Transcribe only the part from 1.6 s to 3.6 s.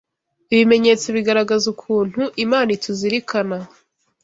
ukuntu Imana ituzirikana